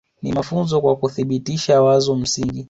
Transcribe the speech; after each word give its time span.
Ni 0.21 0.31
mafunzo 0.33 0.81
kwa 0.81 0.95
kuthibitisha 0.95 1.81
wazo 1.81 2.15
msingi 2.15 2.59